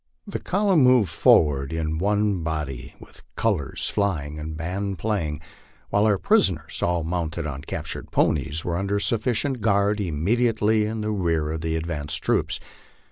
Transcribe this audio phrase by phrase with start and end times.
[0.25, 5.41] The column moved forward in one body, with colors flying and band playing,
[5.91, 11.51] while our prisoners, all mounted on captured ponies, were under sufficient guard immediately in rear
[11.51, 12.59] of the ad vanced troops.